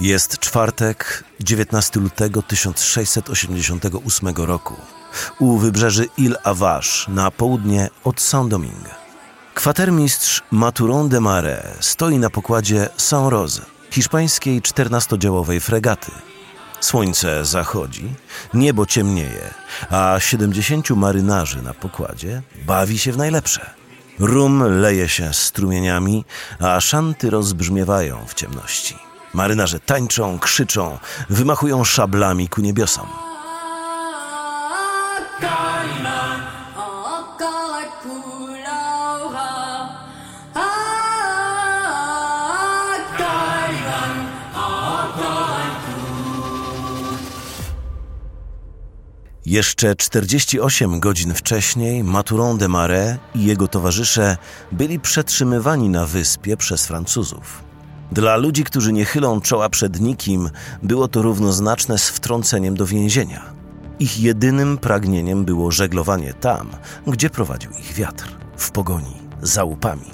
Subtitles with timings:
[0.00, 4.76] Jest czwartek, 19 lutego 1688 roku,
[5.38, 8.90] u wybrzeży Ile-Avache na południe od Saint-Domingue.
[9.54, 16.12] Kwatermistrz Maturon de Marais stoi na pokładzie Saint-Rose, hiszpańskiej 14-działowej fregaty.
[16.80, 18.14] Słońce zachodzi,
[18.54, 19.54] niebo ciemnieje,
[19.90, 23.70] a 70 marynarzy na pokładzie bawi się w najlepsze.
[24.18, 26.24] Rum leje się strumieniami,
[26.60, 29.09] a szanty rozbrzmiewają w ciemności.
[29.34, 30.98] Marynarze tańczą, krzyczą,
[31.30, 33.06] wymachują szablami ku niebiosom.
[49.46, 54.36] Jeszcze 48 godzin wcześniej Maturon de Marais i jego towarzysze
[54.72, 57.69] byli przetrzymywani na wyspie przez Francuzów.
[58.12, 60.50] Dla ludzi, którzy nie chylą czoła przed nikim,
[60.82, 63.42] było to równoznaczne z wtrąceniem do więzienia.
[63.98, 66.70] Ich jedynym pragnieniem było żeglowanie tam,
[67.06, 70.10] gdzie prowadził ich wiatr, w pogoni za łupami.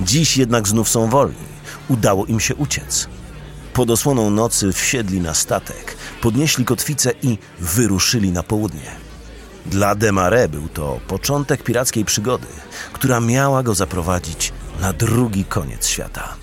[0.00, 1.48] Dziś jednak znów są wolni.
[1.88, 3.08] Udało im się uciec.
[3.72, 8.90] Pod osłoną nocy wsiedli na statek, podnieśli kotwicę i wyruszyli na południe.
[9.66, 12.46] Dla Demare był to początek pirackiej przygody,
[12.92, 16.34] która miała go zaprowadzić na drugi koniec świata.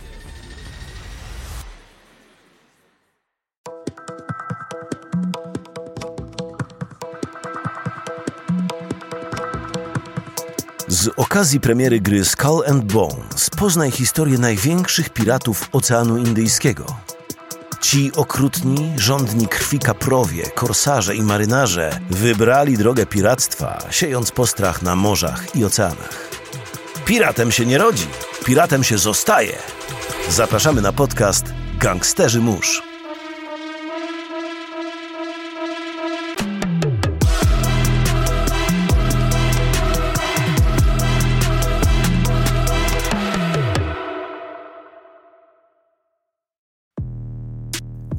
[10.88, 16.86] Z okazji premiery gry Skull and Bones poznaj historię największych piratów Oceanu Indyjskiego.
[17.81, 25.56] Ci okrutni, żądni krwi kaprowie, korsarze i marynarze wybrali drogę piractwa, siejąc postrach na morzach
[25.56, 26.34] i oceanach.
[27.06, 28.08] Piratem się nie rodzi,
[28.45, 29.58] piratem się zostaje.
[30.30, 31.46] Zapraszamy na podcast
[31.80, 32.84] Gangsterzy Mórz.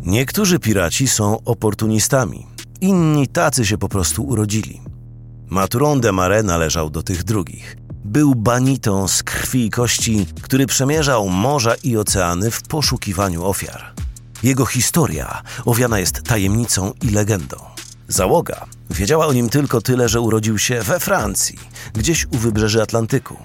[0.00, 2.46] Niektórzy piraci są oportunistami,
[2.80, 4.80] inni tacy się po prostu urodzili.
[5.46, 7.85] Maturon de Marais należał do tych drugich.
[8.06, 13.92] Był banitą z krwi i kości, który przemierzał morza i oceany w poszukiwaniu ofiar.
[14.42, 17.56] Jego historia owiana jest tajemnicą i legendą.
[18.08, 21.58] Załoga wiedziała o nim tylko tyle, że urodził się we Francji,
[21.94, 23.36] gdzieś u wybrzeży Atlantyku.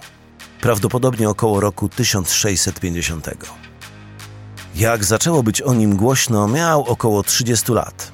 [0.61, 3.29] Prawdopodobnie około roku 1650.
[4.75, 8.11] Jak zaczęło być o nim głośno, miał około 30 lat.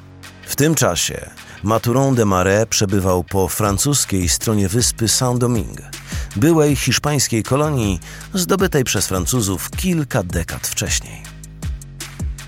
[0.47, 1.29] W tym czasie
[1.64, 5.84] Maturon de Marais przebywał po francuskiej stronie wyspy Saint-Domingue,
[6.36, 8.00] byłej hiszpańskiej kolonii
[8.34, 11.22] zdobytej przez Francuzów kilka dekad wcześniej.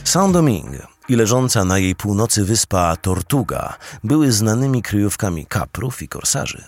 [0.04, 6.64] Saint-Domingue i leżąca na jej północy wyspa Tortuga były znanymi kryjówkami kaprów i korsarzy.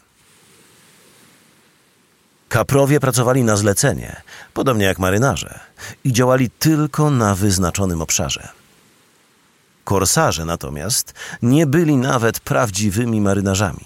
[2.49, 4.21] Kaprowie pracowali na zlecenie,
[4.53, 5.59] podobnie jak marynarze,
[6.03, 8.49] i działali tylko na wyznaczonym obszarze.
[9.83, 13.85] Korsarze natomiast nie byli nawet prawdziwymi marynarzami.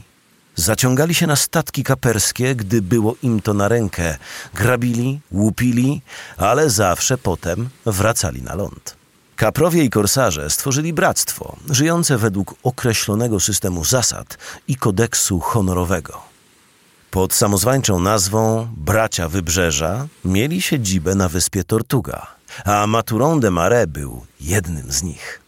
[0.56, 4.18] Zaciągali się na statki kaperskie, gdy było im to na rękę,
[4.54, 6.02] grabili, łupili,
[6.38, 8.96] ale zawsze potem wracali na ląd.
[9.36, 16.22] Kaprowie i korsarze stworzyli bractwo, żyjące według określonego systemu zasad i kodeksu honorowego.
[17.12, 22.28] Pod samozwańczą nazwą Bracia Wybrzeża mieli siedzibę na wyspie Tortuga,
[22.66, 25.45] a Maturon de Marais był jednym z nich.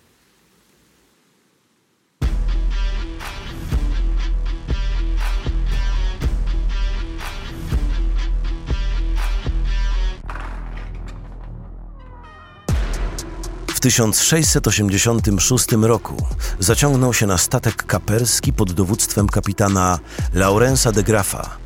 [13.77, 16.25] W 1686 roku
[16.59, 19.99] zaciągnął się na statek kaperski pod dowództwem kapitana
[20.33, 21.57] Laurensa de Graffa.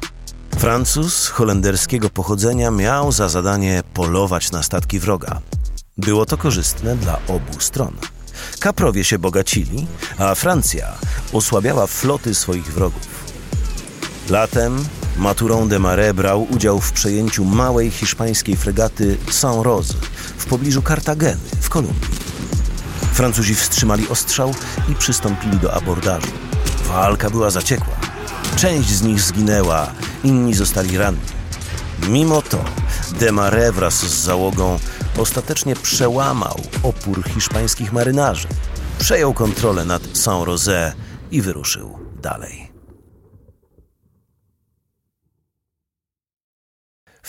[0.58, 5.42] Francuz holenderskiego pochodzenia miał za zadanie polować na statki wroga.
[5.98, 7.94] Było to korzystne dla obu stron.
[8.60, 9.88] Kaprowie się bogacili,
[10.18, 10.94] a Francja
[11.34, 13.07] osłabiała floty swoich wrogów.
[14.30, 14.86] Latem
[15.18, 19.94] Maturon de Marais brał udział w przejęciu małej hiszpańskiej fregaty Saint-Rose
[20.38, 22.10] w pobliżu Kartageny w Kolumbii.
[23.13, 24.54] Francuzi wstrzymali ostrzał
[24.90, 26.31] i przystąpili do abordażu.
[26.88, 27.94] Walka była zaciekła.
[28.56, 29.92] Część z nich zginęła,
[30.24, 31.22] inni zostali ranni.
[32.10, 32.64] Mimo to
[33.31, 34.80] Marais wraz z załogą
[35.18, 38.48] ostatecznie przełamał opór hiszpańskich marynarzy,
[39.00, 40.92] przejął kontrolę nad Saint-Rosé
[41.31, 42.70] i wyruszył dalej.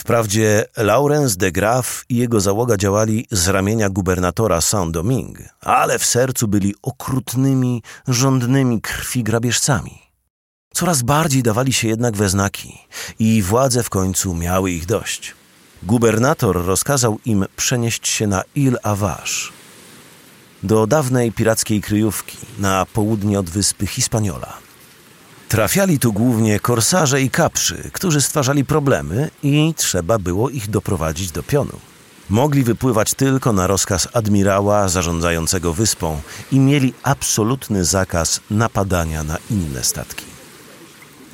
[0.02, 6.48] Wprawdzie Laurence de Graaf i jego załoga działali z ramienia gubernatora Saint-Domingue, ale w sercu
[6.48, 9.98] byli okrutnymi, żądnymi krwi grabieżcami.
[10.74, 12.78] Coraz bardziej dawali się jednak we znaki
[13.18, 15.34] i władze w końcu miały ich dość.
[15.82, 19.52] Gubernator rozkazał im przenieść się na Ile Avache,
[20.62, 24.61] do dawnej pirackiej kryjówki na południe od wyspy Hispaniola.
[25.52, 31.42] Trafiali tu głównie korsarze i kaprzy, którzy stwarzali problemy i trzeba było ich doprowadzić do
[31.42, 31.80] pionu.
[32.30, 36.20] Mogli wypływać tylko na rozkaz admirała zarządzającego wyspą
[36.52, 40.24] i mieli absolutny zakaz napadania na inne statki.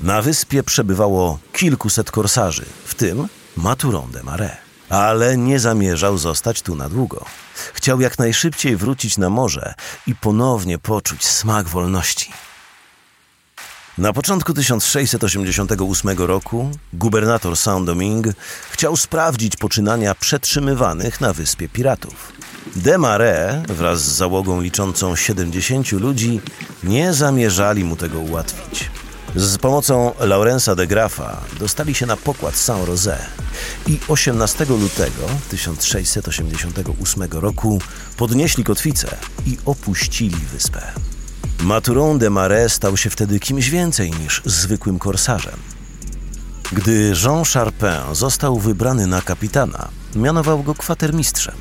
[0.02, 4.56] Na wyspie przebywało kilkuset korsarzy, w tym Maturon de Marais.
[4.88, 7.24] Ale nie zamierzał zostać tu na długo.
[7.74, 9.74] Chciał jak najszybciej wrócić na morze
[10.06, 12.32] i ponownie poczuć smak wolności.
[13.98, 18.32] Na początku 1688 roku gubernator Saint-Domingue
[18.70, 22.32] chciał sprawdzić poczynania przetrzymywanych na wyspie piratów.
[22.76, 26.40] Desmarais wraz z załogą liczącą 70 ludzi
[26.84, 28.90] nie zamierzali mu tego ułatwić.
[29.36, 33.16] Z pomocą Laurensa de Grafa dostali się na pokład Saint-Rosé
[33.86, 37.80] i 18 lutego 1688 roku
[38.16, 39.16] podnieśli kotwicę
[39.46, 41.07] i opuścili wyspę.
[41.62, 45.56] Maturon de Marais stał się wtedy kimś więcej niż zwykłym korsarzem.
[46.72, 51.54] Gdy Jean Charpin został wybrany na kapitana, mianował go kwatermistrzem,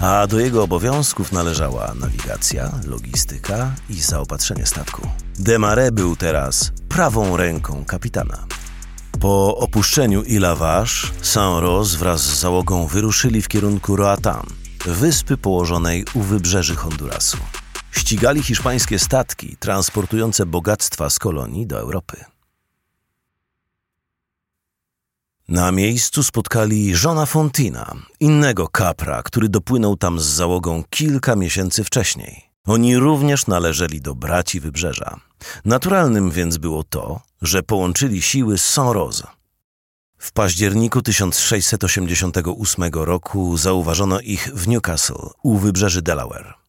[0.00, 5.08] a do jego obowiązków należała nawigacja, logistyka i zaopatrzenie statku.
[5.38, 8.46] Desmarais był teraz prawą ręką kapitana.
[9.20, 14.46] Po opuszczeniu Ile-Vache, Saint-Rose wraz z załogą wyruszyli w kierunku Roatan,
[14.86, 17.38] wyspy położonej u wybrzeży Hondurasu.
[17.94, 22.24] Ścigali hiszpańskie statki transportujące bogactwa z kolonii do Europy.
[25.48, 32.50] Na miejscu spotkali żona Fontina, innego kapra, który dopłynął tam z załogą kilka miesięcy wcześniej.
[32.66, 35.20] Oni również należeli do braci wybrzeża.
[35.64, 39.26] Naturalnym więc było to, że połączyli siły z Saint-Rose.
[40.18, 46.63] W październiku 1688 roku zauważono ich w Newcastle u wybrzeży Delaware.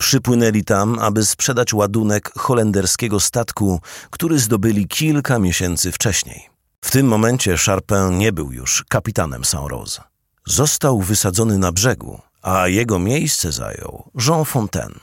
[0.00, 3.80] Przypłynęli tam, aby sprzedać ładunek holenderskiego statku,
[4.10, 6.48] który zdobyli kilka miesięcy wcześniej.
[6.80, 10.02] W tym momencie Charpin nie był już kapitanem Saint-Rose.
[10.46, 15.00] Został wysadzony na brzegu, a jego miejsce zajął Jean Fontaine.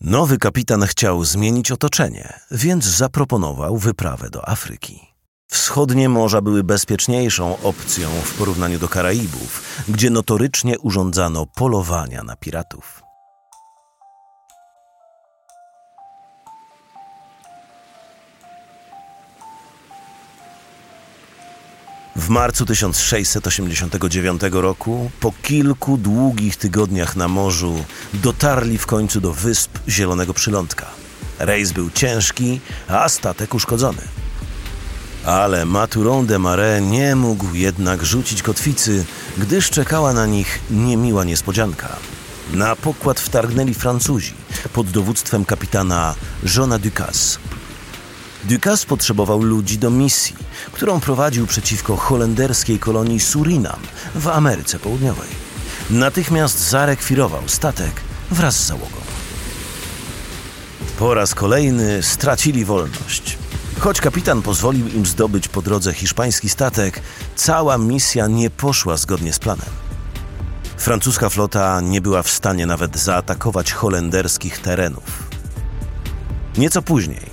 [0.00, 5.00] Nowy kapitan chciał zmienić otoczenie, więc zaproponował wyprawę do Afryki.
[5.46, 13.09] Wschodnie morza były bezpieczniejszą opcją w porównaniu do Karaibów, gdzie notorycznie urządzano polowania na piratów.
[22.16, 27.84] W marcu 1689 roku, po kilku długich tygodniach na morzu,
[28.14, 30.86] dotarli w końcu do wysp Zielonego Przylądka.
[31.38, 34.02] Rejs był ciężki, a statek uszkodzony.
[35.24, 39.04] Ale Maturon de Marais nie mógł jednak rzucić kotwicy,
[39.38, 41.96] gdyż czekała na nich niemiła niespodzianka.
[42.52, 44.34] Na pokład wtargnęli Francuzi
[44.72, 46.14] pod dowództwem kapitana
[46.56, 47.49] Jeana Ducasse.
[48.44, 50.36] Ducasse potrzebował ludzi do misji,
[50.72, 53.80] którą prowadził przeciwko holenderskiej kolonii Surinam
[54.14, 55.28] w Ameryce Południowej.
[55.90, 57.92] Natychmiast zarekwirował statek
[58.30, 58.96] wraz z załogą.
[60.98, 63.38] Po raz kolejny stracili wolność.
[63.78, 67.00] Choć kapitan pozwolił im zdobyć po drodze hiszpański statek,
[67.36, 69.68] cała misja nie poszła zgodnie z planem.
[70.76, 75.22] Francuska flota nie była w stanie nawet zaatakować holenderskich terenów.
[76.58, 77.29] Nieco później,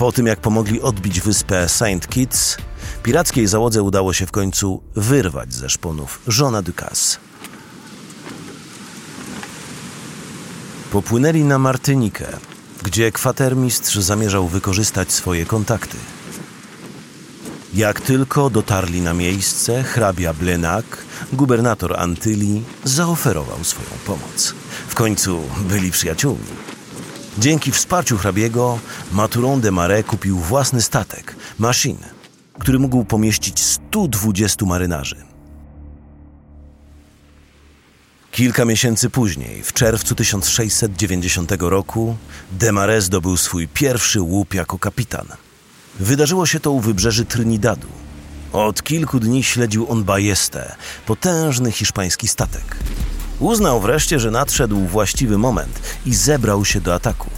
[0.00, 2.56] po tym jak pomogli odbić wyspę Saint Kitts,
[3.02, 7.18] pirackiej załodze udało się w końcu wyrwać ze szponów żona Ducasse.
[10.92, 12.26] Popłynęli na Martynikę,
[12.82, 15.96] gdzie kwatermistrz zamierzał wykorzystać swoje kontakty.
[17.74, 24.54] Jak tylko dotarli na miejsce, hrabia Blenak, gubernator Antylii, zaoferował swoją pomoc.
[24.88, 26.69] W końcu byli przyjaciółmi.
[27.38, 28.78] Dzięki wsparciu hrabiego,
[29.12, 32.08] Maturon de Marais kupił własny statek, Machine,
[32.58, 35.16] który mógł pomieścić 120 marynarzy.
[38.30, 42.16] Kilka miesięcy później, w czerwcu 1690 roku,
[42.52, 45.26] Desmarais zdobył swój pierwszy łup jako kapitan.
[46.00, 47.88] Wydarzyło się to u wybrzeży Trinidadu.
[48.52, 50.74] Od kilku dni śledził on bajestę,
[51.06, 52.76] potężny hiszpański statek.
[53.40, 57.30] Uznał wreszcie, że nadszedł właściwy moment i zebrał się do ataku.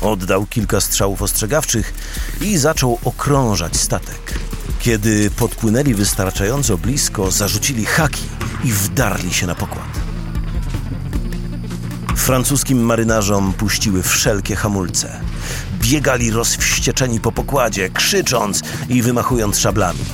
[0.00, 1.94] Oddał kilka strzałów ostrzegawczych
[2.40, 4.38] i zaczął okrążać statek.
[4.78, 8.24] Kiedy podpłynęli wystarczająco blisko, zarzucili haki
[8.64, 9.88] i wdarli się na pokład.
[12.16, 15.20] Francuskim marynarzom puściły wszelkie hamulce.
[15.80, 20.04] Biegali rozwścieczeni po pokładzie, krzycząc i wymachując szablami.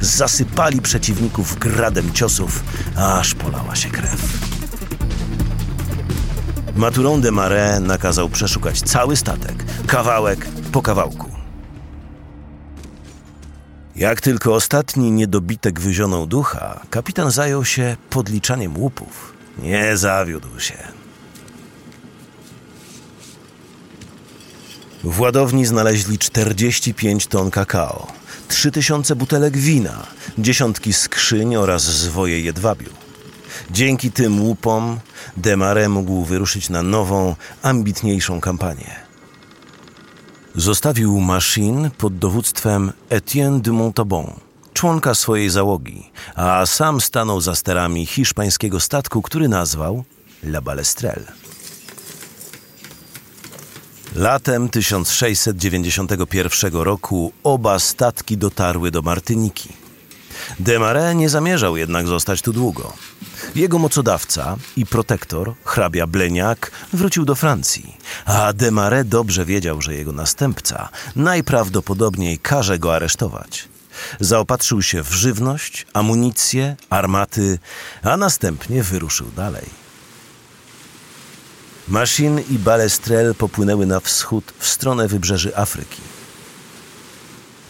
[0.00, 2.62] Zasypali przeciwników gradem ciosów,
[2.96, 4.51] aż polała się krew.
[6.76, 11.30] Maturon de Marais nakazał przeszukać cały statek, kawałek po kawałku.
[13.96, 19.32] Jak tylko ostatni niedobitek wyzionął ducha, kapitan zajął się podliczaniem łupów.
[19.58, 20.78] Nie zawiódł się.
[25.04, 28.12] W ładowni znaleźli 45 ton kakao,
[28.48, 30.06] 3000 butelek wina,
[30.38, 33.01] dziesiątki skrzyń oraz zwoje jedwabiu.
[33.70, 35.00] Dzięki tym łupom
[35.36, 39.00] Demare mógł wyruszyć na nową, ambitniejszą kampanię.
[40.54, 44.32] Zostawił maszyn pod dowództwem Etienne de Montabon,
[44.72, 50.04] członka swojej załogi, a sam stanął za sterami hiszpańskiego statku, który nazwał
[50.42, 51.32] La Balestrelle.
[54.14, 59.68] Latem 1691 roku oba statki dotarły do Martyniki.
[60.60, 62.92] Desmarais nie zamierzał jednak zostać tu długo.
[63.54, 70.12] Jego mocodawca i protektor, hrabia Bleniak, wrócił do Francji, a Desmarais dobrze wiedział, że jego
[70.12, 73.68] następca najprawdopodobniej każe go aresztować.
[74.20, 77.58] Zaopatrzył się w żywność, amunicję, armaty,
[78.02, 79.66] a następnie wyruszył dalej.
[81.88, 86.11] Machine i Balestrel popłynęły na wschód w stronę wybrzeży Afryki.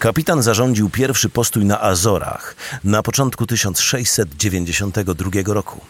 [0.03, 5.81] Kapitan zarządził pierwszy postój na Azorach na początku 1692 roku.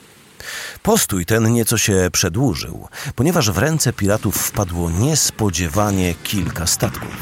[0.83, 7.16] Postój ten nieco się przedłużył, ponieważ w ręce piratów wpadło niespodziewanie kilka statków.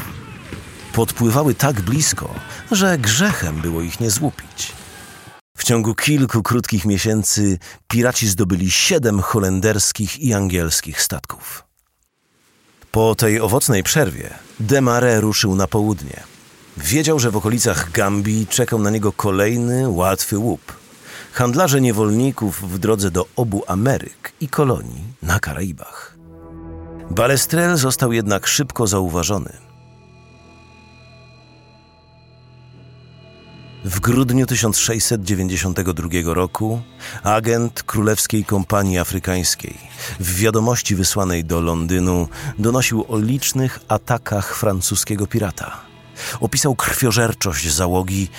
[0.93, 2.35] Podpływały tak blisko,
[2.71, 4.71] że grzechem było ich nie złupić.
[5.57, 11.63] W ciągu kilku krótkich miesięcy piraci zdobyli siedem holenderskich i angielskich statków.
[12.91, 14.29] Po tej owocnej przerwie
[14.59, 16.30] Demare ruszył na południe.
[16.77, 20.61] Wiedział, że w okolicach Gambii czekał na niego kolejny łatwy łup.
[21.33, 26.17] Handlarze niewolników w drodze do obu Ameryk i kolonii na Karaibach.
[27.09, 29.53] Balestrel został jednak szybko zauważony–
[33.85, 36.81] W grudniu 1692 roku
[37.23, 39.77] agent Królewskiej Kompanii Afrykańskiej
[40.19, 42.27] w wiadomości wysłanej do Londynu
[42.59, 45.90] donosił o licznych atakach francuskiego pirata.
[46.39, 48.29] Opisał krwiożerczość załogi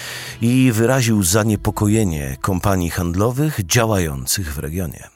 [0.40, 5.08] i wyraził zaniepokojenie kompanii handlowych działających w regionie.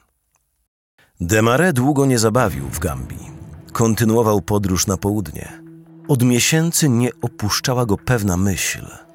[1.21, 3.31] Desmarais długo nie zabawił w Gambii.
[3.73, 5.63] Kontynuował podróż na południe.
[6.09, 8.87] Od miesięcy nie opuszczała go pewna myśl–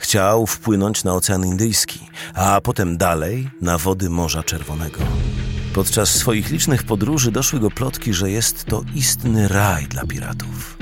[0.00, 2.00] Chciał wpłynąć na Ocean Indyjski,
[2.34, 4.98] a potem dalej na wody Morza Czerwonego.
[5.74, 10.78] Podczas swoich licznych podróży doszły go plotki, że jest to istny raj dla piratów.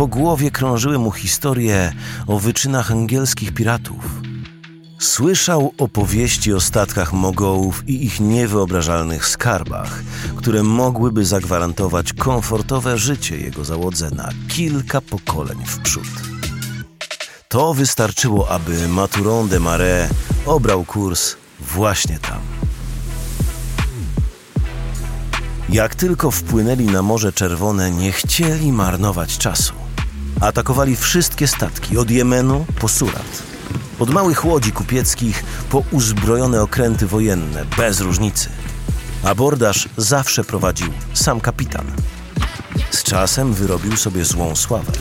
[0.00, 1.92] Po głowie krążyły mu historie
[2.26, 4.20] o wyczynach angielskich piratów.
[4.98, 10.02] Słyszał opowieści o statkach Mogołów i ich niewyobrażalnych skarbach,
[10.36, 16.08] które mogłyby zagwarantować komfortowe życie jego załodze na kilka pokoleń w przód.
[17.48, 20.10] To wystarczyło, aby Maturon de Marais
[20.46, 22.40] obrał kurs właśnie tam.
[25.68, 29.79] Jak tylko wpłynęli na Morze Czerwone, nie chcieli marnować czasu.
[30.40, 33.42] Atakowali wszystkie statki, od Jemenu po Surat.
[33.98, 38.48] Od małych łodzi kupieckich po uzbrojone okręty wojenne, bez różnicy.
[39.24, 41.86] Abordaż zawsze prowadził sam kapitan.
[42.90, 44.92] Z czasem wyrobił sobie złą sławę.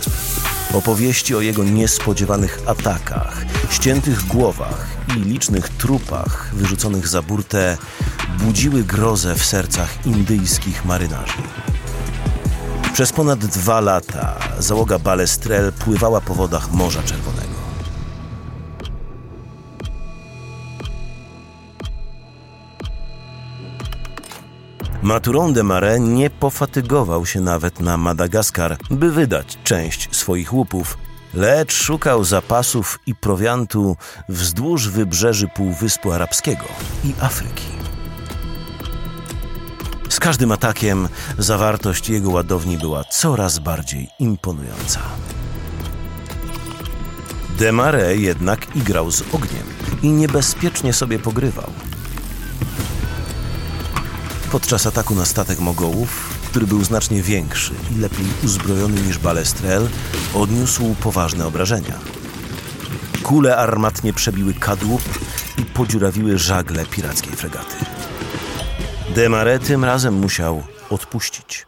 [0.74, 7.78] Opowieści o jego niespodziewanych atakach, ściętych głowach i licznych trupach wyrzuconych za burtę
[8.40, 11.44] budziły grozę w sercach indyjskich marynarzy.
[13.00, 17.56] Przez ponad dwa lata załoga Balestrel pływała po wodach Morza Czerwonego.
[25.02, 30.98] Maturon de Marais nie pofatygował się nawet na Madagaskar, by wydać część swoich łupów,
[31.34, 33.98] lecz szukał zapasów i prowiantu
[34.30, 36.66] wzdłuż wybrzeży Półwyspu Arabskiego
[37.04, 37.79] i Afryki.
[40.10, 45.00] Z każdym atakiem zawartość jego ładowni była coraz bardziej imponująca.
[47.60, 49.64] Demare jednak igrał z ogniem
[50.02, 51.72] i niebezpiecznie sobie pogrywał–
[54.52, 59.90] Podczas ataku na statek Mogołów, który był znacznie większy i lepiej uzbrojony niż Balestrel,
[60.34, 62.00] odniósł poważne obrażenia.
[63.24, 65.02] Kule armatnie przebiły kadłub
[65.58, 67.99] i podziurawiły żagle pirackiej fregaty.
[69.16, 71.66] Desmarais tym razem musiał odpuścić.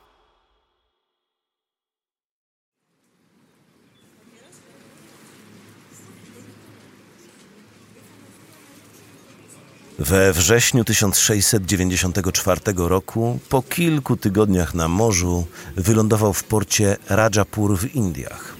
[10.00, 15.45] We wrześniu 1694 roku, po kilku tygodniach na morzu,
[15.75, 18.55] wylądował w porcie Rajapur w Indiach.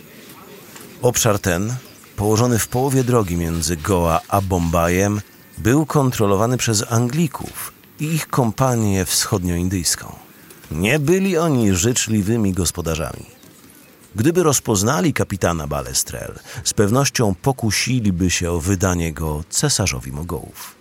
[1.02, 1.76] Obszar ten,
[2.16, 5.22] położony w połowie drogi między Goa a Bombajem,
[5.58, 10.16] był kontrolowany przez Anglików i ich kompanię wschodnioindyjską.
[10.72, 13.26] Nie byli oni życzliwymi gospodarzami.
[14.16, 20.76] Gdyby rozpoznali kapitana Balestrel, z pewnością pokusiliby się o wydanie go cesarzowi Mogołów.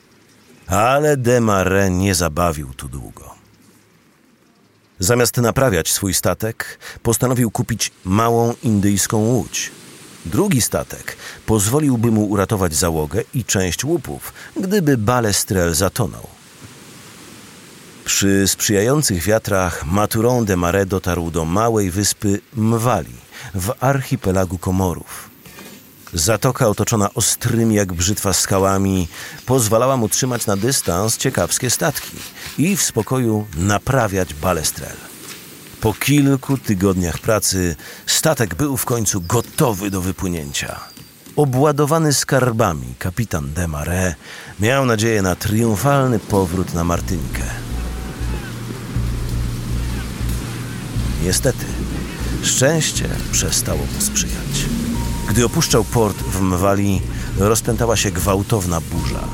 [0.66, 3.34] Ale Desmarais nie zabawił tu długo.
[4.98, 9.70] Zamiast naprawiać swój statek, postanowił kupić małą indyjską łódź.
[10.26, 16.39] Drugi statek pozwoliłby mu uratować załogę i część łupów, gdyby Balestrel zatonął.
[18.10, 23.14] Przy sprzyjających wiatrach Maturon de Marais dotarł do małej wyspy Mwali
[23.54, 25.30] w archipelagu Komorów.
[26.12, 29.08] Zatoka otoczona ostrymi jak brzytwa skałami
[29.46, 32.16] pozwalała mu trzymać na dystans ciekawskie statki
[32.58, 34.96] i w spokoju naprawiać balestrel.
[35.80, 37.76] Po kilku tygodniach pracy
[38.06, 40.80] statek był w końcu gotowy do wypłynięcia.
[41.36, 44.14] Obładowany skarbami kapitan Desmarais
[44.60, 47.69] miał nadzieję na triumfalny powrót na Martynkę.
[51.24, 51.66] Niestety,
[52.42, 54.66] szczęście przestało mu sprzyjać.
[55.30, 57.00] Gdy opuszczał port w Mwali,
[57.38, 59.24] rozpętała się gwałtowna burza.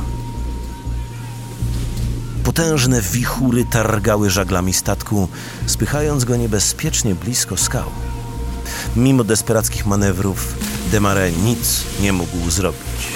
[2.45, 5.29] Potężne wichury targały żaglami statku,
[5.67, 7.91] spychając go niebezpiecznie blisko skał.
[8.97, 10.55] Mimo desperackich manewrów,
[10.91, 13.09] Desmarais nic nie mógł zrobić,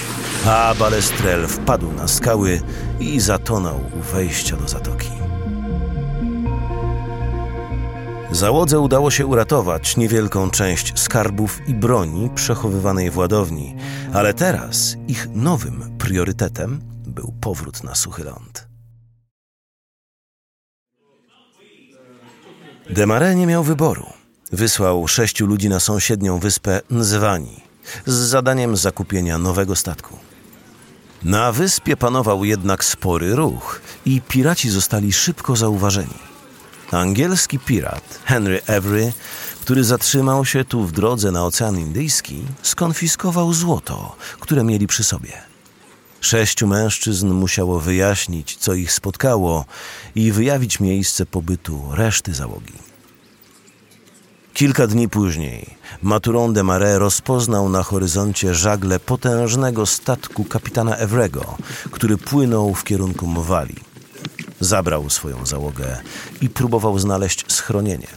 [0.45, 2.61] a Balestrel wpadł na skały
[2.99, 5.09] i zatonął u wejścia do zatoki.
[8.41, 13.75] Załodze udało się uratować niewielką część skarbów i broni przechowywanej w ładowni,
[14.13, 18.67] ale teraz ich nowym priorytetem był powrót na suchy ląd.
[22.89, 24.05] Desmarais nie miał wyboru.
[24.51, 27.61] Wysłał sześciu ludzi na sąsiednią wyspę Nzwani
[28.05, 30.17] z zadaniem zakupienia nowego statku.
[31.23, 36.30] Na wyspie panował jednak spory ruch i piraci zostali szybko zauważeni.
[36.91, 39.13] Angielski pirat Henry Avery,
[39.61, 45.31] który zatrzymał się tu w drodze na Ocean Indyjski, skonfiskował złoto, które mieli przy sobie.
[46.21, 49.65] Sześciu mężczyzn musiało wyjaśnić, co ich spotkało
[50.15, 52.73] i wyjawić miejsce pobytu reszty załogi.
[54.53, 61.57] Kilka dni później Maturon de Marais rozpoznał na horyzoncie żagle potężnego statku kapitana Evrego,
[61.91, 63.90] który płynął w kierunku Mowali.
[64.61, 65.97] Zabrał swoją załogę
[66.41, 68.07] i próbował znaleźć schronienie.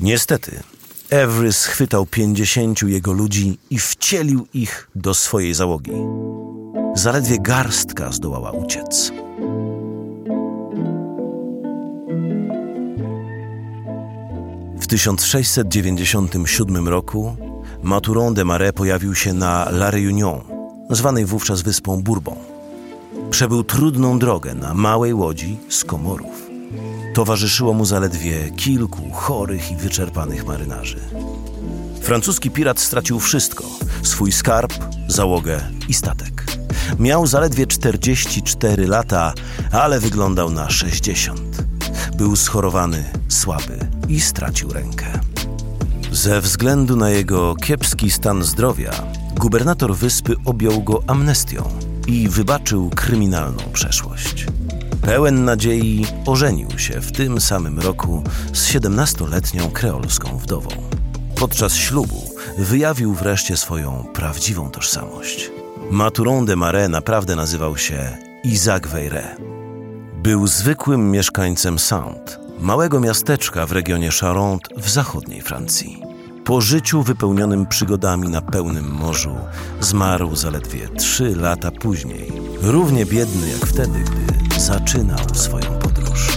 [0.00, 0.62] Niestety,
[1.10, 5.92] Every schwytał pięćdziesięciu jego ludzi i wcielił ich do swojej załogi.
[6.94, 9.12] Zaledwie garstka zdołała uciec.
[14.80, 17.36] W 1697 roku
[17.82, 20.40] Maturon de Marais pojawił się na La Réunion,
[20.90, 22.53] zwanej wówczas wyspą Bourbon.
[23.34, 26.50] Przebył trudną drogę na małej łodzi z komorów.
[27.14, 31.00] Towarzyszyło mu zaledwie kilku chorych i wyczerpanych marynarzy.
[32.02, 33.64] Francuski pirat stracił wszystko:
[34.02, 34.72] swój skarb,
[35.08, 36.44] załogę i statek.
[36.98, 39.32] Miał zaledwie 44 lata,
[39.72, 41.40] ale wyglądał na 60.
[42.16, 45.06] Był schorowany, słaby i stracił rękę.
[46.12, 48.92] Ze względu na jego kiepski stan zdrowia,
[49.36, 54.46] gubernator wyspy objął go amnestią i wybaczył kryminalną przeszłość.
[55.02, 60.70] Pełen nadziei ożenił się w tym samym roku z 17-letnią kreolską wdową.
[61.36, 65.50] Podczas ślubu wyjawił wreszcie swoją prawdziwą tożsamość.
[65.90, 69.36] Maturon de Marais naprawdę nazywał się Isaac Veyre.
[70.22, 76.03] Był zwykłym mieszkańcem Saint, małego miasteczka w regionie Charente w zachodniej Francji.
[76.44, 79.36] Po życiu wypełnionym przygodami na pełnym morzu
[79.80, 86.28] zmarł zaledwie trzy lata później, równie biedny jak wtedy, gdy zaczynał swoją podróż.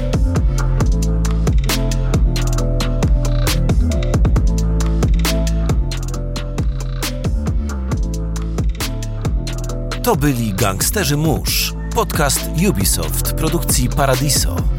[10.04, 14.77] To byli Gangsterzy Mórz, podcast Ubisoft produkcji Paradiso.